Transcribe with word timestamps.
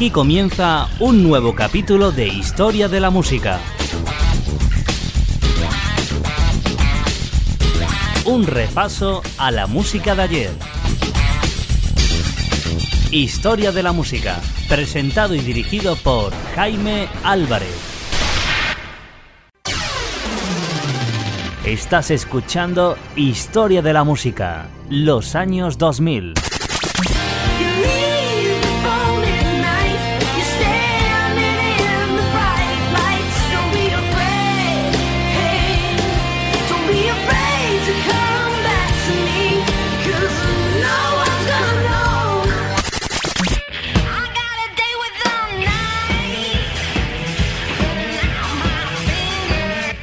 Aquí 0.00 0.10
comienza 0.10 0.88
un 0.98 1.22
nuevo 1.22 1.54
capítulo 1.54 2.10
de 2.10 2.26
Historia 2.26 2.88
de 2.88 3.00
la 3.00 3.10
Música. 3.10 3.60
Un 8.24 8.46
repaso 8.46 9.20
a 9.36 9.50
la 9.50 9.66
música 9.66 10.14
de 10.14 10.22
ayer. 10.22 10.50
Historia 13.10 13.72
de 13.72 13.82
la 13.82 13.92
Música, 13.92 14.40
presentado 14.70 15.34
y 15.34 15.40
dirigido 15.40 15.96
por 15.96 16.32
Jaime 16.54 17.06
Álvarez. 17.22 17.76
Estás 21.66 22.10
escuchando 22.10 22.96
Historia 23.16 23.82
de 23.82 23.92
la 23.92 24.04
Música, 24.04 24.66
los 24.88 25.34
años 25.34 25.76
2000. 25.76 26.49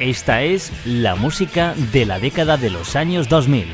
Esta 0.08 0.42
es 0.42 0.72
la 0.86 1.18
música 1.18 1.74
de 1.92 2.06
la 2.06 2.18
década 2.18 2.56
de 2.56 2.70
los 2.70 2.96
años 2.96 3.28
2000. 3.28 3.68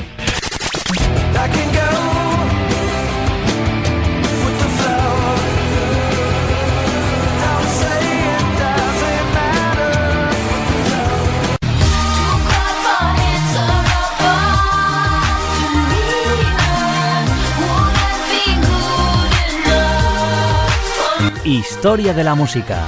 Historia 21.46 22.16
de 22.16 22.24
la 22.24 22.34
música 22.34 22.88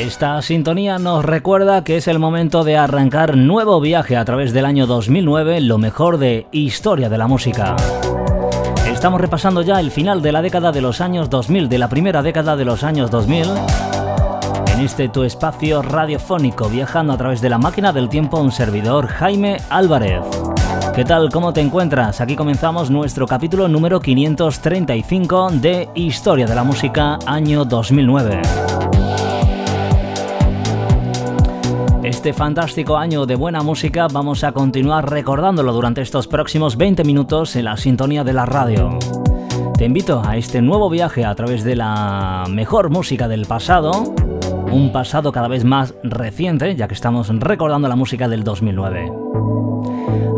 Esta 0.00 0.40
sintonía 0.40 0.98
nos 0.98 1.22
recuerda 1.22 1.84
que 1.84 1.98
es 1.98 2.08
el 2.08 2.18
momento 2.18 2.64
de 2.64 2.78
arrancar 2.78 3.36
nuevo 3.36 3.82
viaje 3.82 4.16
a 4.16 4.24
través 4.24 4.54
del 4.54 4.64
año 4.64 4.86
2009, 4.86 5.60
lo 5.60 5.76
mejor 5.76 6.16
de 6.16 6.46
historia 6.52 7.10
de 7.10 7.18
la 7.18 7.26
música. 7.26 7.76
Estamos 8.90 9.20
repasando 9.20 9.60
ya 9.60 9.78
el 9.78 9.90
final 9.90 10.22
de 10.22 10.32
la 10.32 10.40
década 10.40 10.72
de 10.72 10.80
los 10.80 11.02
años 11.02 11.28
2000, 11.28 11.68
de 11.68 11.76
la 11.76 11.90
primera 11.90 12.22
década 12.22 12.56
de 12.56 12.64
los 12.64 12.82
años 12.82 13.10
2000, 13.10 13.44
en 14.72 14.80
este 14.80 15.10
tu 15.10 15.22
espacio 15.22 15.82
radiofónico, 15.82 16.70
viajando 16.70 17.12
a 17.12 17.18
través 17.18 17.42
de 17.42 17.50
la 17.50 17.58
máquina 17.58 17.92
del 17.92 18.08
tiempo, 18.08 18.40
un 18.40 18.52
servidor 18.52 19.06
Jaime 19.06 19.58
Álvarez. 19.68 20.22
¿Qué 20.94 21.04
tal? 21.04 21.28
¿Cómo 21.28 21.52
te 21.52 21.60
encuentras? 21.60 22.22
Aquí 22.22 22.36
comenzamos 22.36 22.90
nuestro 22.90 23.26
capítulo 23.26 23.68
número 23.68 24.00
535 24.00 25.50
de 25.52 25.90
Historia 25.94 26.46
de 26.46 26.54
la 26.54 26.64
Música, 26.64 27.18
año 27.26 27.66
2009. 27.66 28.40
Este 32.10 32.32
fantástico 32.32 32.96
año 32.96 33.24
de 33.24 33.36
buena 33.36 33.62
música 33.62 34.08
vamos 34.12 34.42
a 34.42 34.50
continuar 34.50 35.08
recordándolo 35.08 35.72
durante 35.72 36.02
estos 36.02 36.26
próximos 36.26 36.76
20 36.76 37.04
minutos 37.04 37.54
en 37.54 37.66
la 37.66 37.76
sintonía 37.76 38.24
de 38.24 38.32
la 38.32 38.46
radio. 38.46 38.98
Te 39.78 39.84
invito 39.84 40.20
a 40.26 40.36
este 40.36 40.60
nuevo 40.60 40.90
viaje 40.90 41.24
a 41.24 41.32
través 41.36 41.62
de 41.62 41.76
la 41.76 42.46
mejor 42.50 42.90
música 42.90 43.28
del 43.28 43.46
pasado, 43.46 44.12
un 44.72 44.92
pasado 44.92 45.32
cada 45.32 45.48
vez 45.48 45.64
más 45.64 45.94
reciente, 46.02 46.76
ya 46.76 46.88
que 46.88 46.94
estamos 46.94 47.28
recordando 47.28 47.88
la 47.88 47.96
música 47.96 48.28
del 48.28 48.44
2009. 48.44 49.12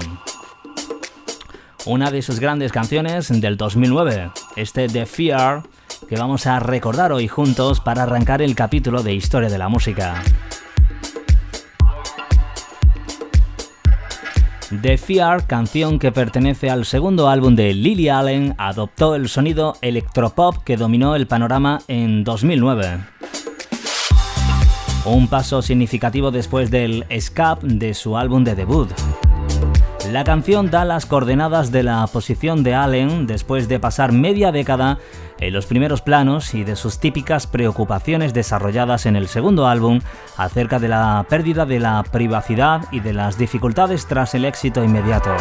Una 1.85 2.09
de 2.09 2.21
sus 2.21 2.39
grandes 2.39 2.71
canciones 2.71 3.29
del 3.41 3.57
2009, 3.57 4.31
este 4.55 4.87
The 4.87 5.05
Fear 5.05 5.63
que 6.07 6.15
vamos 6.15 6.47
a 6.47 6.59
recordar 6.59 7.11
hoy 7.11 7.27
juntos 7.27 7.81
para 7.81 8.03
arrancar 8.03 8.41
el 8.41 8.55
capítulo 8.55 9.03
de 9.03 9.13
Historia 9.13 9.49
de 9.49 9.57
la 9.57 9.67
Música. 9.67 10.23
The 14.69 14.97
Fear, 14.97 15.47
canción 15.47 15.97
que 15.97 16.11
pertenece 16.11 16.69
al 16.69 16.85
segundo 16.85 17.29
álbum 17.29 17.55
de 17.55 17.73
Lily 17.73 18.09
Allen, 18.09 18.53
adoptó 18.57 19.15
el 19.15 19.29
sonido 19.29 19.77
electropop 19.81 20.63
que 20.63 20.75
dominó 20.75 21.15
el 21.15 21.25
panorama 21.25 21.79
en 21.87 22.25
2009. 22.25 22.99
Un 25.05 25.29
paso 25.29 25.61
significativo 25.61 26.31
después 26.31 26.69
del 26.69 27.05
escape 27.07 27.65
de 27.65 27.93
su 27.93 28.17
álbum 28.17 28.43
de 28.43 28.55
debut. 28.55 28.89
La 30.11 30.23
canción 30.23 30.71
da 30.71 30.85
las 30.85 31.05
coordenadas 31.05 31.71
de 31.71 31.83
la 31.83 32.07
posición 32.07 32.63
de 32.63 32.73
Allen 32.73 33.27
después 33.27 33.67
de 33.67 33.77
pasar 33.77 34.13
media 34.13 34.53
década 34.53 34.99
en 35.39 35.53
los 35.53 35.65
primeros 35.65 36.01
planos 36.01 36.53
y 36.53 36.63
de 36.63 36.77
sus 36.77 36.99
típicas 36.99 37.45
preocupaciones 37.45 38.33
desarrolladas 38.33 39.05
en 39.05 39.17
el 39.17 39.27
segundo 39.27 39.67
álbum 39.67 39.99
acerca 40.37 40.79
de 40.79 40.87
la 40.87 41.25
pérdida 41.29 41.65
de 41.65 41.81
la 41.81 42.03
privacidad 42.09 42.85
y 42.91 43.01
de 43.01 43.11
las 43.11 43.37
dificultades 43.37 44.07
tras 44.07 44.33
el 44.33 44.45
éxito 44.45 44.81
inmediato. 44.81 45.35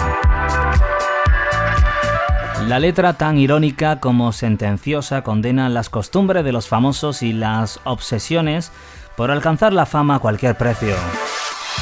La 2.67 2.81
letra 2.81 3.13
tan 3.13 3.39
irónica 3.39 4.01
como 4.01 4.33
sentenciosa 4.33 5.23
condena 5.23 5.69
las 5.69 5.91
costumbres 5.91 6.45
de 6.45 6.51
los 6.51 6.67
famosos 6.67 7.23
y 7.23 7.33
las 7.33 7.79
obsesiones 7.85 8.73
por 9.17 9.31
alcanzar 9.31 9.73
la 9.73 9.87
fama 9.87 10.17
a 10.17 10.19
cualquier 10.19 10.57
precio. 10.57 10.97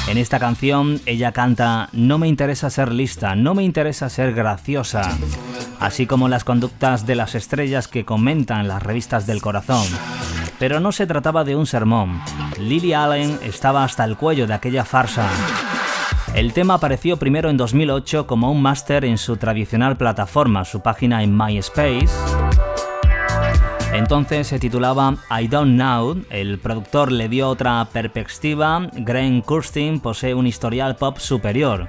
En 0.07 0.17
esta 0.17 0.39
canción 0.39 1.01
ella 1.05 1.31
canta 1.31 1.89
No 1.91 2.17
me 2.17 2.27
interesa 2.27 2.69
ser 2.69 2.91
lista, 2.91 3.35
no 3.35 3.55
me 3.55 3.63
interesa 3.63 4.09
ser 4.09 4.33
graciosa, 4.33 5.17
así 5.79 6.05
como 6.05 6.29
las 6.29 6.43
conductas 6.43 7.05
de 7.05 7.15
las 7.15 7.35
estrellas 7.35 7.87
que 7.87 8.05
comentan 8.05 8.67
las 8.67 8.83
revistas 8.83 9.25
del 9.25 9.41
corazón. 9.41 9.85
Pero 10.59 10.79
no 10.79 10.91
se 10.91 11.07
trataba 11.07 11.43
de 11.43 11.55
un 11.55 11.65
sermón. 11.65 12.21
Lily 12.59 12.93
Allen 12.93 13.39
estaba 13.43 13.83
hasta 13.83 14.05
el 14.05 14.15
cuello 14.15 14.47
de 14.47 14.53
aquella 14.53 14.85
farsa. 14.85 15.29
El 16.35 16.53
tema 16.53 16.73
apareció 16.75 17.17
primero 17.17 17.49
en 17.49 17.57
2008 17.57 18.27
como 18.27 18.51
un 18.51 18.61
máster 18.61 19.05
en 19.05 19.17
su 19.17 19.37
tradicional 19.37 19.95
plataforma, 19.95 20.65
su 20.65 20.81
página 20.81 21.23
en 21.23 21.35
MySpace, 21.35 22.09
entonces 23.95 24.47
se 24.47 24.59
titulaba 24.59 25.15
I 25.29 25.47
Don't 25.47 25.75
Know, 25.75 26.21
el 26.29 26.59
productor 26.59 27.11
le 27.11 27.29
dio 27.29 27.47
otra 27.47 27.87
perspectiva, 27.91 28.89
Graham 28.93 29.41
Kurstin 29.41 30.01
posee 30.01 30.33
un 30.33 30.47
historial 30.47 30.97
pop 30.97 31.17
superior. 31.17 31.87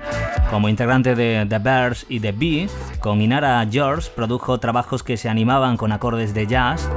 Como 0.51 0.69
integrante 0.69 1.17
de 1.17 1.45
The 1.49 1.59
Bears 1.59 2.07
y 2.09 2.21
The 2.21 2.33
Bee, 2.33 2.69
con 3.01 3.21
Inara 3.21 3.67
George 3.69 4.11
produjo 4.15 4.59
trabajos 4.59 5.03
que 5.03 5.17
se 5.17 5.29
animaban 5.29 5.77
con 5.77 5.91
acordes 5.91 6.33
de 6.33 6.47
jazz. 6.47 6.89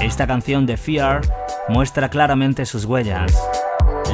Esta 0.00 0.26
canción 0.26 0.64
de 0.64 0.78
Fear 0.78 1.20
muestra 1.68 2.08
claramente 2.08 2.64
sus 2.64 2.86
huellas. 2.86 3.38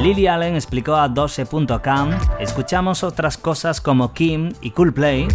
Lily 0.00 0.26
Allen 0.26 0.56
explicó 0.56 0.96
a 0.96 1.08
12.com, 1.08 2.10
escuchamos 2.40 3.04
otras 3.04 3.38
cosas 3.38 3.80
como 3.80 4.12
Kim 4.12 4.52
y 4.60 4.72
Cool 4.72 4.92
Play. 4.92 5.28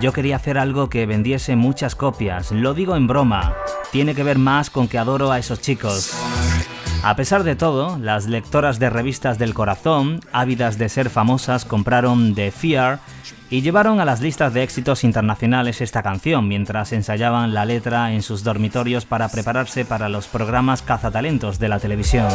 Yo 0.00 0.12
quería 0.12 0.36
hacer 0.36 0.58
algo 0.58 0.88
que 0.88 1.06
vendiese 1.06 1.56
muchas 1.56 1.94
copias, 1.94 2.52
lo 2.52 2.74
digo 2.74 2.96
en 2.96 3.06
broma, 3.06 3.54
tiene 3.92 4.14
que 4.14 4.22
ver 4.22 4.38
más 4.38 4.68
con 4.68 4.88
que 4.88 4.98
adoro 4.98 5.32
a 5.32 5.38
esos 5.38 5.60
chicos. 5.60 6.12
A 7.02 7.14
pesar 7.14 7.44
de 7.44 7.56
todo, 7.56 7.98
las 7.98 8.26
lectoras 8.26 8.78
de 8.78 8.90
revistas 8.90 9.38
del 9.38 9.54
corazón, 9.54 10.20
ávidas 10.32 10.76
de 10.76 10.88
ser 10.88 11.08
famosas, 11.08 11.64
compraron 11.64 12.34
The 12.34 12.50
Fear 12.50 12.98
y 13.48 13.62
llevaron 13.62 14.00
a 14.00 14.04
las 14.04 14.20
listas 14.20 14.52
de 14.52 14.64
éxitos 14.64 15.04
internacionales 15.04 15.80
esta 15.80 16.02
canción 16.02 16.48
mientras 16.48 16.92
ensayaban 16.92 17.54
la 17.54 17.64
letra 17.64 18.12
en 18.12 18.22
sus 18.22 18.42
dormitorios 18.42 19.06
para 19.06 19.28
prepararse 19.28 19.84
para 19.84 20.08
los 20.08 20.26
programas 20.26 20.82
cazatalentos 20.82 21.58
de 21.58 21.68
la 21.68 21.78
televisión. 21.78 22.28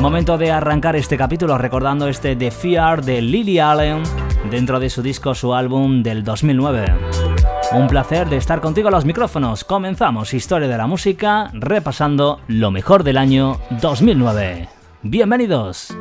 Momento 0.00 0.38
de 0.38 0.52
arrancar 0.52 0.96
este 0.96 1.16
capítulo 1.16 1.58
recordando 1.58 2.08
este 2.08 2.36
The 2.36 2.50
Fear 2.50 3.04
de 3.04 3.22
Lily 3.22 3.58
Allen 3.58 4.02
dentro 4.50 4.80
de 4.80 4.90
su 4.90 5.02
disco, 5.02 5.34
su 5.34 5.54
álbum 5.54 6.02
del 6.02 6.24
2009. 6.24 6.84
Un 7.72 7.86
placer 7.86 8.28
de 8.28 8.36
estar 8.36 8.60
contigo 8.60 8.88
a 8.88 8.90
los 8.90 9.04
micrófonos. 9.04 9.64
Comenzamos 9.64 10.34
Historia 10.34 10.68
de 10.68 10.76
la 10.76 10.86
Música 10.86 11.50
repasando 11.52 12.40
lo 12.46 12.70
mejor 12.70 13.04
del 13.04 13.18
año 13.18 13.58
2009. 13.80 14.68
Bienvenidos. 15.02 15.94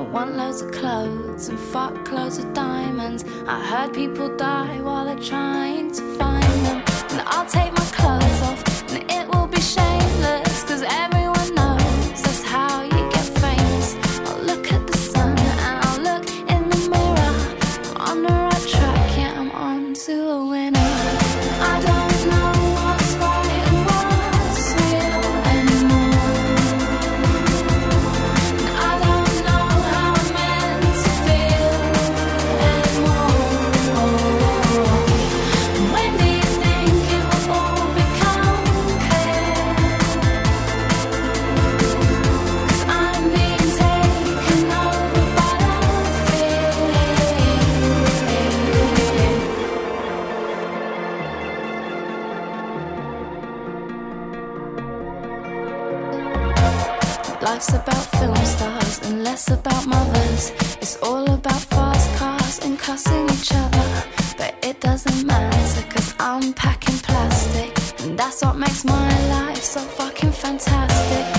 Want 0.00 0.36
loads 0.36 0.62
of 0.62 0.70
clothes 0.70 1.48
and 1.48 1.58
fuck 1.58 2.04
clothes 2.04 2.38
of 2.38 2.52
diamonds. 2.54 3.24
I 3.46 3.64
heard 3.64 3.94
people 3.94 4.34
die 4.36 4.80
while 4.80 5.04
they're 5.04 5.18
trying 5.18 5.92
to 5.92 6.02
find 6.16 6.66
them. 6.66 6.82
And 7.10 7.22
I'll 7.26 7.46
take 7.46 7.77
cussing 62.88 63.28
each 63.28 63.52
other. 63.52 63.86
But 64.38 64.54
it 64.62 64.80
doesn't 64.80 65.26
matter 65.26 65.82
cause 65.90 66.14
I'm 66.18 66.54
packing 66.54 66.96
plastic. 67.08 67.70
And 68.02 68.18
that's 68.18 68.42
what 68.42 68.56
makes 68.56 68.82
my 68.82 69.10
life 69.28 69.62
so 69.62 69.80
fucking 69.80 70.32
fantastic. 70.32 71.37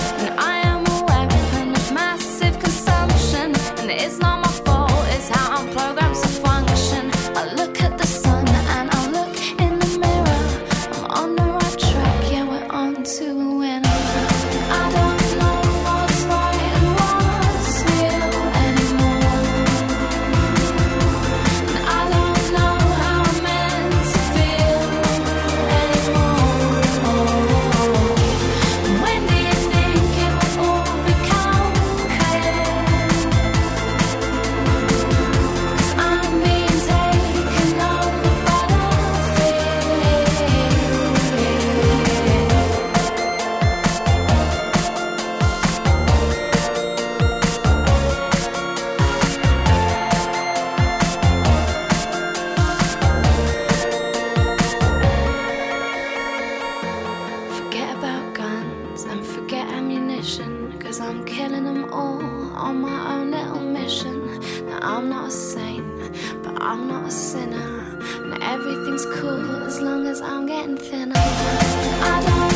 Everything's 68.60 69.06
cool 69.06 69.64
as 69.64 69.80
long 69.80 70.06
as 70.06 70.20
I'm 70.20 70.44
getting 70.44 70.76
thinner. 70.76 71.14
I 71.16 72.22
don't 72.26 72.49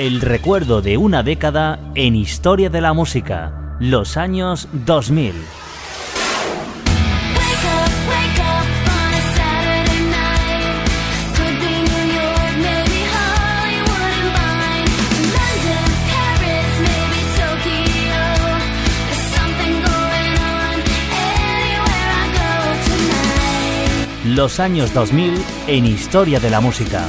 el 0.00 0.22
recuerdo 0.22 0.80
de 0.80 0.96
una 0.96 1.22
década 1.22 1.78
en 1.94 2.16
historia 2.16 2.70
de 2.70 2.80
la 2.80 2.94
música, 2.94 3.76
los 3.80 4.16
años 4.16 4.66
2000. 4.72 5.34
Los 24.24 24.60
años 24.60 24.94
2000 24.94 25.34
en 25.66 25.84
historia 25.84 26.40
de 26.40 26.48
la 26.48 26.62
música. 26.62 27.06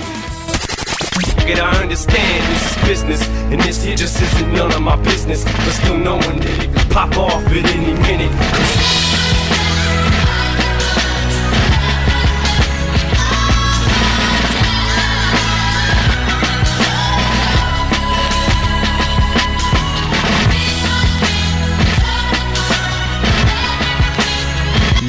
It, 1.49 1.59
I 1.59 1.81
understand 1.81 2.43
this 2.53 2.71
is 2.71 2.87
business, 2.87 3.27
and 3.51 3.61
this 3.61 3.83
here 3.83 3.95
just 3.95 4.21
isn't 4.21 4.53
none 4.53 4.71
of 4.71 4.81
my 4.81 4.95
business. 4.97 5.43
But 5.43 5.71
still 5.71 5.97
knowing 5.97 6.39
that 6.39 6.63
it 6.63 6.73
could 6.73 6.89
pop 6.91 7.17
off 7.17 7.45
at 7.45 7.65
any 7.75 7.93
minute. 8.01 8.31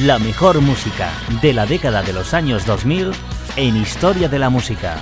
La 0.03 0.19
mejor 0.19 0.59
música 0.59 1.09
de 1.41 1.53
la 1.53 1.65
década 1.65 2.03
de 2.03 2.11
los 2.11 2.33
años 2.33 2.65
2000 2.65 3.11
en 3.55 3.77
Historia 3.77 4.27
de 4.27 4.37
la 4.37 4.49
Música. 4.49 5.01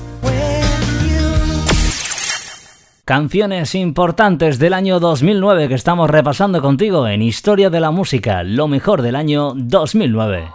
Canciones 3.11 3.75
importantes 3.75 4.57
del 4.57 4.73
año 4.73 5.01
2009 5.01 5.67
que 5.67 5.73
estamos 5.73 6.09
repasando 6.09 6.61
contigo 6.61 7.09
en 7.09 7.21
Historia 7.21 7.69
de 7.69 7.81
la 7.81 7.91
Música, 7.91 8.41
lo 8.41 8.69
mejor 8.69 9.01
del 9.01 9.17
año 9.17 9.51
2009. 9.53 10.47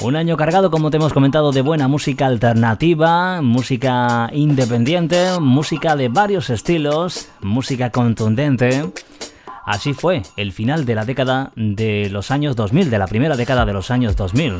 Un 0.00 0.16
año 0.16 0.38
cargado, 0.38 0.70
como 0.70 0.90
te 0.90 0.96
hemos 0.96 1.12
comentado, 1.12 1.52
de 1.52 1.60
buena 1.60 1.88
música 1.88 2.24
alternativa, 2.24 3.42
música 3.42 4.30
independiente, 4.32 5.38
música 5.38 5.94
de 5.94 6.08
varios 6.08 6.48
estilos, 6.48 7.28
música 7.42 7.90
contundente. 7.90 8.90
Así 9.66 9.92
fue 9.92 10.22
el 10.38 10.52
final 10.52 10.86
de 10.86 10.94
la 10.94 11.04
década 11.04 11.52
de 11.54 12.08
los 12.10 12.30
años 12.30 12.56
2000, 12.56 12.88
de 12.88 12.98
la 12.98 13.08
primera 13.08 13.36
década 13.36 13.66
de 13.66 13.74
los 13.74 13.90
años 13.90 14.16
2000. 14.16 14.56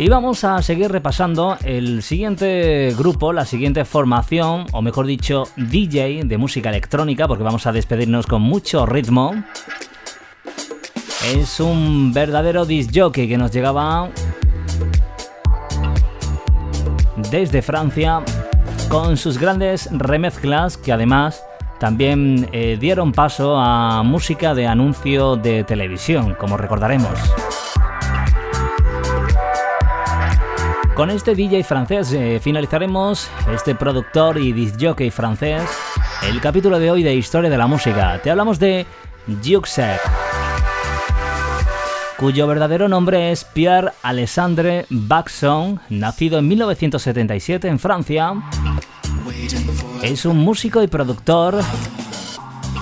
Y 0.00 0.08
vamos 0.08 0.44
a 0.44 0.62
seguir 0.62 0.92
repasando 0.92 1.58
el 1.64 2.04
siguiente 2.04 2.94
grupo, 2.96 3.32
la 3.32 3.44
siguiente 3.44 3.84
formación, 3.84 4.66
o 4.70 4.80
mejor 4.80 5.06
dicho, 5.06 5.48
DJ 5.56 6.22
de 6.24 6.38
música 6.38 6.68
electrónica, 6.68 7.26
porque 7.26 7.42
vamos 7.42 7.66
a 7.66 7.72
despedirnos 7.72 8.28
con 8.28 8.40
mucho 8.40 8.86
ritmo. 8.86 9.34
Es 11.34 11.58
un 11.58 12.12
verdadero 12.12 12.64
disc 12.64 12.92
jockey 12.94 13.28
que 13.28 13.36
nos 13.36 13.50
llegaba 13.50 14.08
desde 17.16 17.60
Francia 17.60 18.22
con 18.88 19.16
sus 19.16 19.36
grandes 19.36 19.88
remezclas 19.90 20.76
que 20.76 20.92
además 20.92 21.42
también 21.80 22.48
eh, 22.52 22.76
dieron 22.80 23.10
paso 23.10 23.56
a 23.56 24.04
música 24.04 24.54
de 24.54 24.68
anuncio 24.68 25.34
de 25.34 25.64
televisión, 25.64 26.36
como 26.38 26.56
recordaremos. 26.56 27.18
Con 30.98 31.10
este 31.10 31.36
DJ 31.36 31.62
francés 31.62 32.12
eh, 32.12 32.40
finalizaremos, 32.42 33.30
este 33.54 33.76
productor 33.76 34.36
y 34.36 34.52
disc 34.52 34.74
francés, 35.12 35.62
el 36.28 36.40
capítulo 36.40 36.80
de 36.80 36.90
hoy 36.90 37.04
de 37.04 37.14
Historia 37.14 37.48
de 37.48 37.56
la 37.56 37.68
Música. 37.68 38.20
Te 38.20 38.32
hablamos 38.32 38.58
de 38.58 38.84
Juxek, 39.44 40.00
cuyo 42.16 42.48
verdadero 42.48 42.88
nombre 42.88 43.30
es 43.30 43.44
Pierre 43.44 43.92
Alexandre 44.02 44.86
Baxon, 44.90 45.80
nacido 45.88 46.40
en 46.40 46.48
1977 46.48 47.68
en 47.68 47.78
Francia. 47.78 48.34
Es 50.02 50.26
un 50.26 50.38
músico 50.38 50.82
y 50.82 50.88
productor, 50.88 51.60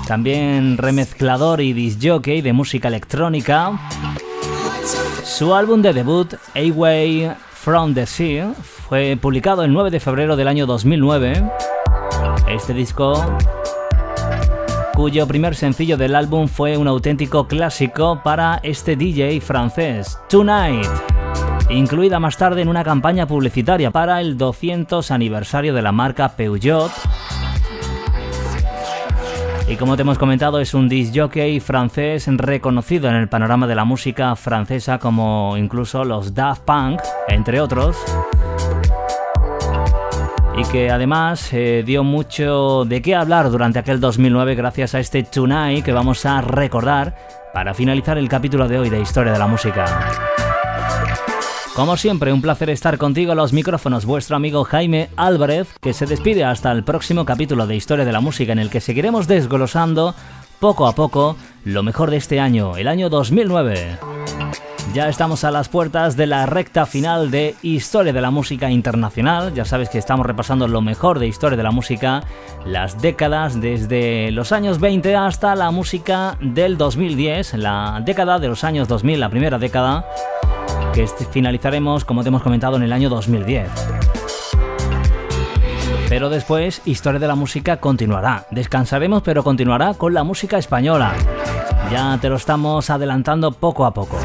también 0.08 0.78
remezclador 0.78 1.60
y 1.60 1.74
disc 1.74 1.98
de 1.98 2.52
música 2.54 2.88
electrónica. 2.88 3.78
Su 5.22 5.54
álbum 5.54 5.82
de 5.82 5.92
debut, 5.92 6.32
A-Way 6.54 7.45
From 7.66 7.94
the 7.94 8.06
Sea 8.06 8.54
fue 8.54 9.18
publicado 9.20 9.64
el 9.64 9.72
9 9.72 9.90
de 9.90 9.98
febrero 9.98 10.36
del 10.36 10.46
año 10.46 10.66
2009. 10.66 11.50
Este 12.46 12.72
disco, 12.72 13.20
cuyo 14.94 15.26
primer 15.26 15.56
sencillo 15.56 15.96
del 15.96 16.14
álbum 16.14 16.46
fue 16.46 16.76
un 16.76 16.86
auténtico 16.86 17.48
clásico 17.48 18.20
para 18.22 18.60
este 18.62 18.94
DJ 18.94 19.40
francés, 19.40 20.16
Tonight, 20.28 20.86
incluida 21.68 22.20
más 22.20 22.36
tarde 22.36 22.62
en 22.62 22.68
una 22.68 22.84
campaña 22.84 23.26
publicitaria 23.26 23.90
para 23.90 24.20
el 24.20 24.38
200 24.38 25.10
aniversario 25.10 25.74
de 25.74 25.82
la 25.82 25.90
marca 25.90 26.36
Peugeot 26.36 26.92
Y 29.68 29.74
como 29.76 29.96
te 29.96 30.02
hemos 30.02 30.16
comentado, 30.16 30.60
es 30.60 30.74
un 30.74 30.88
disc 30.88 31.12
jockey 31.14 31.58
francés 31.58 32.28
reconocido 32.28 33.08
en 33.08 33.16
el 33.16 33.28
panorama 33.28 33.66
de 33.66 33.74
la 33.74 33.84
música 33.84 34.36
francesa 34.36 34.98
como 34.98 35.56
incluso 35.56 36.04
los 36.04 36.34
Daft 36.34 36.62
Punk, 36.62 37.00
entre 37.26 37.60
otros. 37.60 37.96
Y 40.56 40.62
que 40.70 40.90
además 40.90 41.52
eh, 41.52 41.82
dio 41.84 42.04
mucho 42.04 42.84
de 42.84 43.02
qué 43.02 43.16
hablar 43.16 43.50
durante 43.50 43.80
aquel 43.80 43.98
2009 43.98 44.54
gracias 44.54 44.94
a 44.94 45.00
este 45.00 45.24
Tonight 45.24 45.84
que 45.84 45.92
vamos 45.92 46.24
a 46.24 46.40
recordar 46.40 47.16
para 47.52 47.74
finalizar 47.74 48.18
el 48.18 48.28
capítulo 48.28 48.68
de 48.68 48.78
hoy 48.78 48.88
de 48.88 49.00
Historia 49.00 49.32
de 49.32 49.38
la 49.38 49.48
Música. 49.48 50.45
Como 51.76 51.98
siempre, 51.98 52.32
un 52.32 52.40
placer 52.40 52.70
estar 52.70 52.96
contigo 52.96 53.32
a 53.32 53.34
los 53.34 53.52
micrófonos, 53.52 54.06
vuestro 54.06 54.34
amigo 54.34 54.64
Jaime 54.64 55.10
Álvarez, 55.14 55.68
que 55.82 55.92
se 55.92 56.06
despide 56.06 56.42
hasta 56.42 56.72
el 56.72 56.84
próximo 56.84 57.26
capítulo 57.26 57.66
de 57.66 57.76
Historia 57.76 58.06
de 58.06 58.12
la 58.12 58.22
Música 58.22 58.52
en 58.52 58.58
el 58.58 58.70
que 58.70 58.80
seguiremos 58.80 59.28
desglosando 59.28 60.14
poco 60.58 60.86
a 60.86 60.94
poco 60.94 61.36
lo 61.66 61.82
mejor 61.82 62.10
de 62.10 62.16
este 62.16 62.40
año, 62.40 62.78
el 62.78 62.88
año 62.88 63.10
2009. 63.10 63.98
Ya 64.94 65.10
estamos 65.10 65.44
a 65.44 65.50
las 65.50 65.68
puertas 65.68 66.16
de 66.16 66.26
la 66.26 66.46
recta 66.46 66.86
final 66.86 67.30
de 67.30 67.54
Historia 67.60 68.14
de 68.14 68.22
la 68.22 68.30
Música 68.30 68.70
Internacional. 68.70 69.52
Ya 69.52 69.66
sabes 69.66 69.90
que 69.90 69.98
estamos 69.98 70.24
repasando 70.24 70.68
lo 70.68 70.80
mejor 70.80 71.18
de 71.18 71.26
Historia 71.26 71.58
de 71.58 71.62
la 71.62 71.72
Música, 71.72 72.22
las 72.64 73.02
décadas 73.02 73.60
desde 73.60 74.30
los 74.30 74.50
años 74.50 74.80
20 74.80 75.14
hasta 75.14 75.54
la 75.54 75.70
música 75.70 76.38
del 76.40 76.78
2010, 76.78 77.52
la 77.58 78.00
década 78.02 78.38
de 78.38 78.48
los 78.48 78.64
años 78.64 78.88
2000, 78.88 79.20
la 79.20 79.28
primera 79.28 79.58
década 79.58 80.06
que 80.96 81.06
finalizaremos, 81.06 82.06
como 82.06 82.22
te 82.22 82.28
hemos 82.28 82.42
comentado, 82.42 82.76
en 82.76 82.82
el 82.82 82.92
año 82.92 83.10
2010. 83.10 83.68
Pero 86.08 86.30
después, 86.30 86.80
Historia 86.86 87.20
de 87.20 87.26
la 87.26 87.34
Música 87.34 87.78
continuará. 87.78 88.46
Descansaremos, 88.50 89.22
pero 89.22 89.44
continuará 89.44 89.92
con 89.92 90.14
la 90.14 90.24
música 90.24 90.56
española. 90.56 91.12
Ya 91.90 92.16
te 92.18 92.30
lo 92.30 92.36
estamos 92.36 92.88
adelantando 92.88 93.52
poco 93.52 93.84
a 93.84 93.92
poco. 93.92 94.18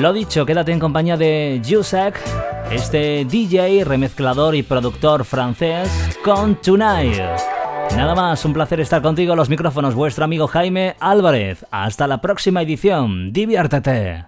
Lo 0.00 0.12
dicho, 0.12 0.44
quédate 0.44 0.72
en 0.72 0.78
compañía 0.78 1.16
de 1.16 1.62
Jusek, 1.66 2.20
este 2.70 3.24
DJ, 3.24 3.84
remezclador 3.84 4.54
y 4.54 4.64
productor 4.64 5.24
francés, 5.24 5.88
con 6.22 6.56
Tonight. 6.56 7.55
Nada 7.96 8.14
más, 8.14 8.44
un 8.44 8.52
placer 8.52 8.78
estar 8.80 9.00
contigo. 9.00 9.34
Los 9.34 9.48
micrófonos, 9.48 9.94
vuestro 9.94 10.26
amigo 10.26 10.46
Jaime 10.46 10.96
Álvarez. 11.00 11.64
Hasta 11.70 12.06
la 12.06 12.20
próxima 12.20 12.60
edición, 12.60 13.32
diviértete. 13.32 14.26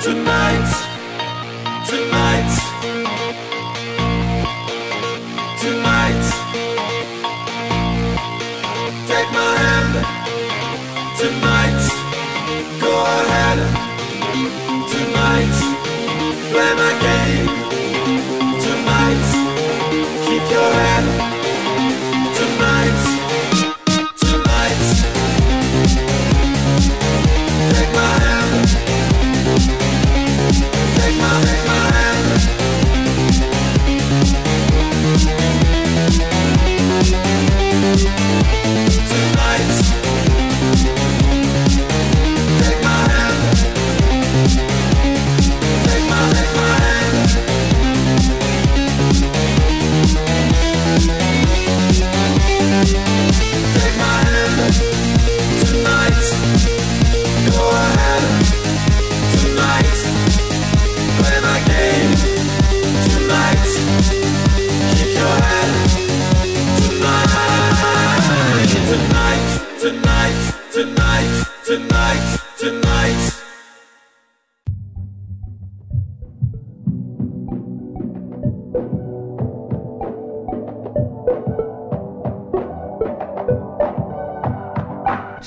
tonight, 0.00 0.70
tonight. 1.88 2.67